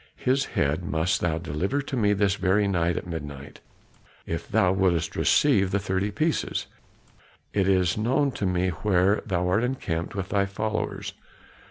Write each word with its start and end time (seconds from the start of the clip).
His 0.17 0.45
head 0.57 0.83
must 0.83 1.21
thou 1.21 1.37
deliver 1.37 1.79
to 1.83 1.95
me 1.95 2.13
this 2.13 2.33
very 2.33 2.67
night 2.67 2.97
at 2.97 3.05
midnight, 3.05 3.59
if 4.25 4.47
thou 4.49 4.71
wouldst 4.71 5.15
receive 5.15 5.69
the 5.69 5.77
thirty 5.77 6.09
pieces. 6.09 6.65
It 7.53 7.67
is 7.69 7.99
known 7.99 8.31
to 8.31 8.47
me 8.47 8.69
where 8.69 9.21
thou 9.27 9.47
art 9.47 9.63
encamped 9.63 10.15
with 10.15 10.29
thy 10.29 10.47
followers." 10.47 11.13